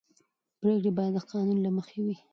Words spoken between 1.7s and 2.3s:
مخې وي